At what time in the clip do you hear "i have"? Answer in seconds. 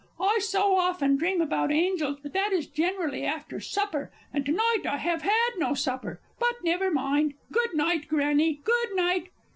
4.89-5.21